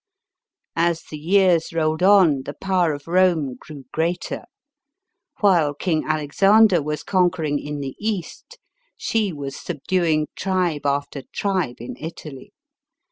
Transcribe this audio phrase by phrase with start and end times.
[0.77, 4.45] As the years rolled on, the power of Home grew greater.
[5.41, 8.57] While King Alexander was conquering in the East,
[8.97, 12.51] she was subduing tribe after tribe in Italy.